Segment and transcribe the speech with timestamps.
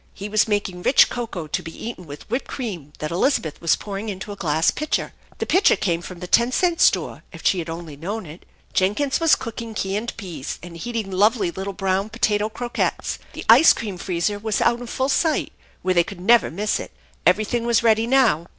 [0.15, 4.09] He was making rich cocoa to be eaten with whipped cream that Elizabeth was pouring
[4.09, 7.69] into a glass pitcher; the pitcher came from the ten cent store if she had
[7.69, 8.47] only known it.
[8.73, 13.19] Jenkins was cooking canned peas and heating lovely little brown potato croquettes.
[13.33, 15.53] The ice cream freezer was out in full sight,
[15.83, 16.89] where they could never miss it.
[17.27, 18.47] Every thing was ready now.